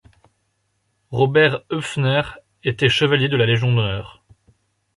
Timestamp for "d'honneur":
3.71-4.23